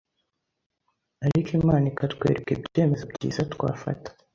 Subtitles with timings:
[1.25, 4.09] ariko Imana ikatwereka ibyemezo byiza twafata